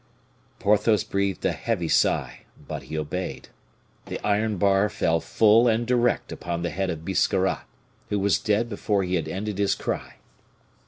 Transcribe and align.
Porthos 0.57 1.03
breathed 1.03 1.45
a 1.45 1.51
heavy 1.51 1.87
sigh 1.87 2.45
but 2.67 2.81
he 2.81 2.97
obeyed. 2.97 3.49
The 4.07 4.19
iron 4.25 4.57
bar 4.57 4.89
fell 4.89 5.19
full 5.19 5.67
and 5.67 5.85
direct 5.85 6.31
upon 6.31 6.63
the 6.63 6.71
head 6.71 6.89
of 6.89 7.05
Biscarrat, 7.05 7.67
who 8.09 8.17
was 8.17 8.39
dead 8.39 8.67
before 8.67 9.03
he 9.03 9.13
had 9.13 9.27
ended 9.27 9.59
his 9.59 9.75
cry. 9.75 10.15